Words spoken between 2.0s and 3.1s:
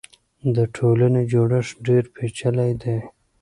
پېچلی دی.